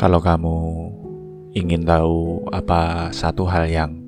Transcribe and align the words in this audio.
Kalau 0.00 0.16
kamu 0.16 0.56
ingin 1.52 1.84
tahu 1.84 2.48
apa 2.48 3.12
satu 3.12 3.44
hal 3.44 3.68
yang 3.68 4.00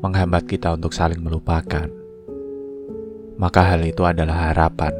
menghambat 0.00 0.48
kita 0.48 0.72
untuk 0.72 0.96
saling 0.96 1.20
melupakan, 1.20 1.84
maka 3.36 3.60
hal 3.60 3.84
itu 3.84 4.00
adalah 4.08 4.48
harapan. 4.48 4.96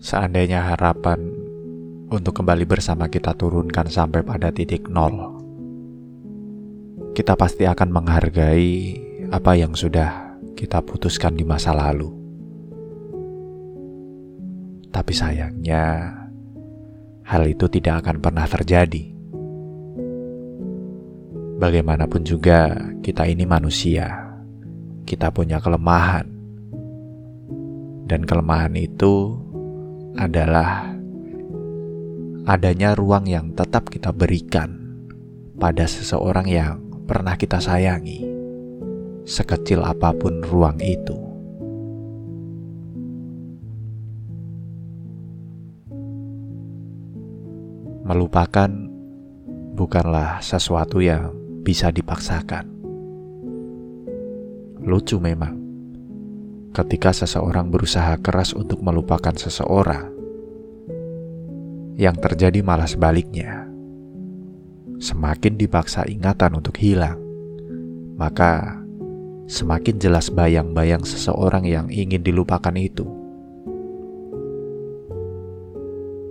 Seandainya 0.00 0.72
harapan 0.72 1.20
untuk 2.08 2.32
kembali 2.32 2.64
bersama 2.64 3.04
kita 3.12 3.36
turunkan 3.36 3.84
sampai 3.84 4.24
pada 4.24 4.48
titik 4.56 4.88
nol, 4.88 5.36
kita 7.12 7.36
pasti 7.36 7.68
akan 7.68 7.92
menghargai 7.92 8.72
apa 9.28 9.52
yang 9.52 9.76
sudah 9.76 10.40
kita 10.56 10.80
putuskan 10.80 11.36
di 11.36 11.44
masa 11.44 11.76
lalu. 11.76 12.23
Tapi 14.94 15.10
sayangnya, 15.10 16.06
hal 17.26 17.42
itu 17.50 17.66
tidak 17.66 18.06
akan 18.06 18.22
pernah 18.22 18.46
terjadi. 18.46 19.10
Bagaimanapun 21.58 22.22
juga, 22.22 22.78
kita 23.02 23.26
ini 23.26 23.42
manusia, 23.42 24.38
kita 25.02 25.34
punya 25.34 25.58
kelemahan, 25.58 26.30
dan 28.06 28.22
kelemahan 28.22 28.78
itu 28.78 29.34
adalah 30.14 30.94
adanya 32.46 32.94
ruang 32.94 33.26
yang 33.26 33.50
tetap 33.50 33.90
kita 33.90 34.14
berikan 34.14 34.78
pada 35.58 35.90
seseorang 35.90 36.46
yang 36.46 36.78
pernah 37.08 37.34
kita 37.34 37.58
sayangi, 37.58 38.22
sekecil 39.26 39.82
apa 39.82 40.14
pun 40.14 40.38
ruang 40.44 40.78
itu. 40.78 41.23
Melupakan 48.04 48.68
bukanlah 49.72 50.44
sesuatu 50.44 51.00
yang 51.00 51.32
bisa 51.64 51.88
dipaksakan. 51.88 52.68
Lucu 54.84 55.16
memang 55.16 55.56
ketika 56.76 57.16
seseorang 57.16 57.72
berusaha 57.72 58.20
keras 58.20 58.52
untuk 58.52 58.84
melupakan 58.84 59.32
seseorang, 59.32 60.12
yang 61.96 62.12
terjadi 62.20 62.60
malah 62.60 62.84
sebaliknya. 62.84 63.64
Semakin 65.00 65.56
dipaksa 65.56 66.04
ingatan 66.04 66.60
untuk 66.60 66.76
hilang, 66.76 67.16
maka 68.20 68.84
semakin 69.48 69.96
jelas 69.96 70.28
bayang-bayang 70.28 71.08
seseorang 71.08 71.64
yang 71.64 71.88
ingin 71.88 72.20
dilupakan 72.20 72.76
itu. 72.76 73.08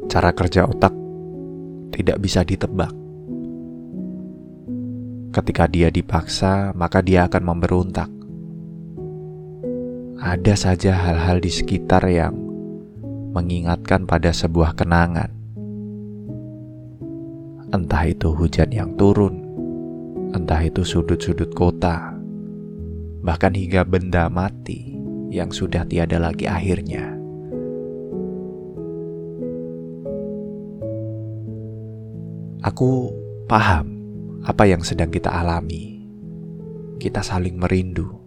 Cara 0.05 0.29
kerja 0.37 0.69
otak 0.69 1.02
tidak 1.93 2.17
bisa 2.17 2.41
ditebak. 2.41 2.89
Ketika 5.29 5.69
dia 5.69 5.93
dipaksa, 5.93 6.73
maka 6.73 7.05
dia 7.05 7.29
akan 7.29 7.43
memberontak 7.45 8.09
ada 10.23 10.55
saja 10.55 10.95
hal-hal 10.95 11.43
di 11.43 11.51
sekitar 11.51 12.07
yang 12.07 12.31
mengingatkan 13.35 14.07
pada 14.07 14.31
sebuah 14.31 14.71
kenangan. 14.71 15.27
Entah 17.75 18.07
itu 18.07 18.31
hujan 18.31 18.71
yang 18.71 18.95
turun, 18.95 19.43
entah 20.31 20.63
itu 20.63 20.87
sudut-sudut 20.87 21.51
kota, 21.51 22.15
bahkan 23.19 23.51
hingga 23.51 23.83
benda 23.83 24.31
mati 24.31 24.95
yang 25.27 25.51
sudah 25.51 25.83
tiada 25.83 26.23
lagi 26.23 26.47
akhirnya. 26.47 27.22
Aku 32.63 33.11
paham 33.45 33.91
apa 34.47 34.63
yang 34.63 34.81
sedang 34.81 35.11
kita 35.11 35.29
alami. 35.29 35.99
Kita 36.97 37.19
saling 37.19 37.59
merindu 37.59 38.23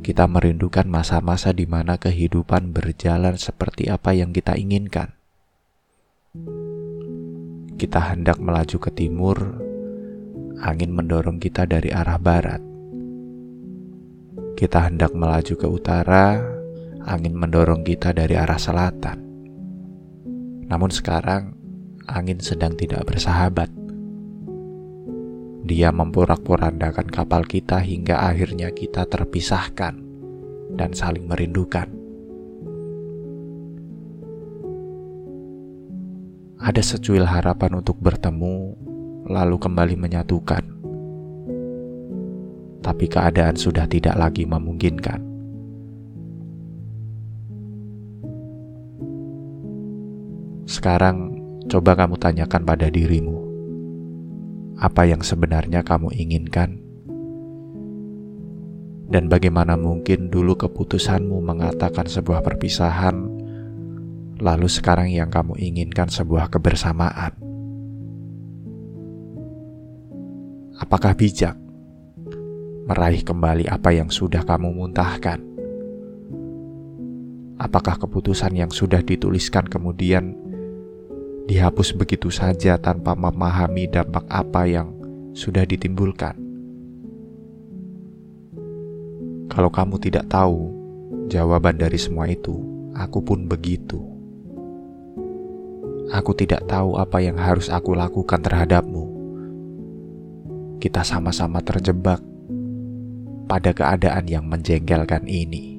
kita 0.00 0.24
merindukan 0.24 0.88
masa-masa 0.88 1.52
di 1.52 1.68
mana 1.68 2.00
kehidupan 2.00 2.72
berjalan 2.72 3.36
seperti 3.36 3.92
apa 3.92 4.16
yang 4.16 4.32
kita 4.32 4.56
inginkan. 4.56 5.12
Kita 7.76 8.00
hendak 8.08 8.40
melaju 8.40 8.76
ke 8.80 8.90
timur, 8.96 9.60
angin 10.64 10.96
mendorong 10.96 11.36
kita 11.36 11.68
dari 11.68 11.92
arah 11.92 12.16
barat. 12.16 12.64
Kita 14.56 14.88
hendak 14.88 15.12
melaju 15.12 15.54
ke 15.56 15.66
utara, 15.68 16.40
angin 17.04 17.36
mendorong 17.36 17.84
kita 17.84 18.16
dari 18.16 18.40
arah 18.40 18.56
selatan. 18.56 19.20
Namun 20.64 20.88
sekarang, 20.88 21.59
angin 22.12 22.42
sedang 22.42 22.74
tidak 22.74 23.06
bersahabat. 23.06 23.70
Dia 25.70 25.94
memporak-porandakan 25.94 27.06
kapal 27.06 27.46
kita 27.46 27.78
hingga 27.78 28.26
akhirnya 28.26 28.74
kita 28.74 29.06
terpisahkan 29.06 29.94
dan 30.74 30.90
saling 30.90 31.30
merindukan. 31.30 31.86
Ada 36.60 36.84
secuil 36.84 37.24
harapan 37.24 37.80
untuk 37.80 37.96
bertemu, 38.02 38.76
lalu 39.30 39.56
kembali 39.56 39.96
menyatukan. 39.96 40.64
Tapi 42.84 43.04
keadaan 43.08 43.56
sudah 43.56 43.88
tidak 43.88 44.18
lagi 44.18 44.44
memungkinkan. 44.44 45.30
Sekarang, 50.70 51.29
coba 51.70 51.94
kamu 51.94 52.18
tanyakan 52.18 52.66
pada 52.66 52.90
dirimu 52.90 53.46
apa 54.74 55.06
yang 55.06 55.22
sebenarnya 55.22 55.86
kamu 55.86 56.10
inginkan, 56.18 56.82
dan 59.06 59.28
bagaimana 59.30 59.76
mungkin 59.76 60.32
dulu 60.32 60.56
keputusanmu 60.56 61.36
mengatakan 61.44 62.08
sebuah 62.08 62.40
perpisahan, 62.40 63.22
lalu 64.40 64.66
sekarang 64.72 65.12
yang 65.12 65.28
kamu 65.28 65.52
inginkan 65.60 66.08
sebuah 66.08 66.48
kebersamaan. 66.48 67.36
Apakah 70.80 71.12
bijak 71.12 71.60
meraih 72.88 73.20
kembali 73.20 73.68
apa 73.68 73.92
yang 73.92 74.08
sudah 74.08 74.48
kamu 74.48 74.74
muntahkan? 74.74 75.44
Apakah 77.60 78.00
keputusan 78.00 78.56
yang 78.56 78.72
sudah 78.72 79.04
dituliskan 79.04 79.68
kemudian 79.68 80.49
dihapus 81.50 81.98
begitu 81.98 82.30
saja 82.30 82.78
tanpa 82.78 83.18
memahami 83.18 83.90
dampak 83.90 84.22
apa 84.30 84.70
yang 84.70 84.94
sudah 85.34 85.66
ditimbulkan. 85.66 86.38
Kalau 89.50 89.66
kamu 89.66 89.98
tidak 89.98 90.30
tahu 90.30 90.70
jawaban 91.26 91.74
dari 91.74 91.98
semua 91.98 92.30
itu, 92.30 92.54
aku 92.94 93.18
pun 93.18 93.50
begitu. 93.50 93.98
Aku 96.14 96.38
tidak 96.38 96.70
tahu 96.70 96.94
apa 96.94 97.18
yang 97.18 97.34
harus 97.34 97.66
aku 97.66 97.98
lakukan 97.98 98.38
terhadapmu. 98.38 99.10
Kita 100.78 101.02
sama-sama 101.02 101.58
terjebak 101.66 102.22
pada 103.50 103.74
keadaan 103.74 104.26
yang 104.30 104.46
menjengkelkan 104.46 105.26
ini. 105.26 105.69